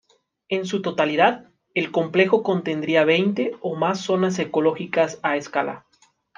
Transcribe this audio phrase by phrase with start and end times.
[0.49, 5.85] En su totalidad, el complejo contendría veinte o más zonas ecológicas a escala.